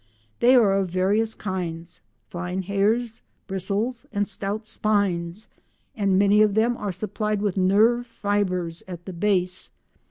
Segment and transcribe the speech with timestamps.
[0.39, 7.39] They are of various kinds—fine hairs, bristles, and stout spines—and many of them are supplied
[7.39, 9.69] with nerve fibres at the base.